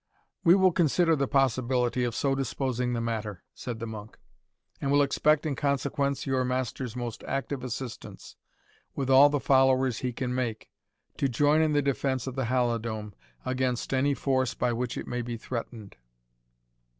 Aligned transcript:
"We 0.43 0.55
will 0.55 0.71
consider 0.71 1.15
the 1.15 1.27
possibility 1.27 2.03
of 2.05 2.15
so 2.15 2.33
disposing 2.33 2.93
the 2.93 2.99
matter," 3.01 3.43
said 3.53 3.77
the 3.77 3.85
monk, 3.85 4.17
"and 4.81 4.91
will 4.91 5.03
expect 5.03 5.45
in 5.45 5.55
consequence 5.55 6.25
your 6.25 6.43
master's 6.43 6.95
most 6.95 7.23
active 7.25 7.63
assistance, 7.63 8.35
with 8.95 9.11
all 9.11 9.29
the 9.29 9.39
followers 9.39 9.99
he 9.99 10.11
can 10.11 10.33
make, 10.33 10.71
to 11.17 11.29
join 11.29 11.61
in 11.61 11.73
the 11.73 11.83
defence 11.83 12.25
of 12.25 12.33
the 12.33 12.45
Halidome, 12.45 13.13
against 13.45 13.93
any 13.93 14.15
force 14.15 14.55
by 14.55 14.73
which 14.73 14.97
it 14.97 15.05
may 15.05 15.21
be 15.21 15.37
threatened." 15.37 15.97